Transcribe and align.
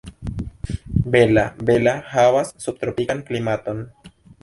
Bela-Bela 1.17 1.95
havas 2.15 2.53
subtropikan 2.67 3.25
klimaton. 3.29 3.89